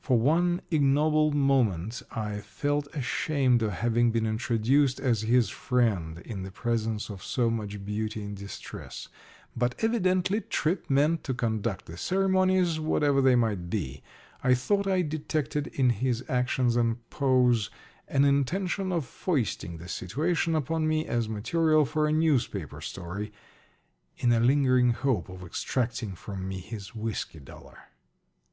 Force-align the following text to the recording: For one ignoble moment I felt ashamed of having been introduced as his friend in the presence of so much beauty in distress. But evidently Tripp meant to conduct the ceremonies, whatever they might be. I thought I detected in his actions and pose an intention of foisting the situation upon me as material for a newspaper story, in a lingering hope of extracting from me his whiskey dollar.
For 0.00 0.18
one 0.18 0.62
ignoble 0.72 1.30
moment 1.30 2.02
I 2.10 2.40
felt 2.40 2.88
ashamed 2.92 3.62
of 3.62 3.70
having 3.74 4.10
been 4.10 4.26
introduced 4.26 4.98
as 4.98 5.22
his 5.22 5.48
friend 5.48 6.18
in 6.18 6.42
the 6.42 6.50
presence 6.50 7.08
of 7.08 7.22
so 7.22 7.50
much 7.50 7.84
beauty 7.84 8.20
in 8.24 8.34
distress. 8.34 9.06
But 9.56 9.76
evidently 9.78 10.40
Tripp 10.40 10.90
meant 10.90 11.22
to 11.22 11.34
conduct 11.34 11.86
the 11.86 11.96
ceremonies, 11.96 12.80
whatever 12.80 13.22
they 13.22 13.36
might 13.36 13.70
be. 13.70 14.02
I 14.42 14.54
thought 14.54 14.88
I 14.88 15.02
detected 15.02 15.68
in 15.68 15.90
his 15.90 16.24
actions 16.28 16.74
and 16.74 17.08
pose 17.08 17.70
an 18.08 18.24
intention 18.24 18.90
of 18.90 19.04
foisting 19.04 19.78
the 19.78 19.86
situation 19.86 20.56
upon 20.56 20.88
me 20.88 21.06
as 21.06 21.28
material 21.28 21.84
for 21.84 22.08
a 22.08 22.12
newspaper 22.12 22.80
story, 22.80 23.32
in 24.16 24.32
a 24.32 24.40
lingering 24.40 24.90
hope 24.94 25.28
of 25.28 25.44
extracting 25.44 26.16
from 26.16 26.48
me 26.48 26.58
his 26.58 26.92
whiskey 26.92 27.38
dollar. 27.38 27.78